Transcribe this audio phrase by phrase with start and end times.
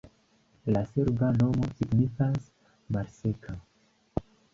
[0.75, 2.47] La serba nomo signifas:
[2.97, 3.55] malseka.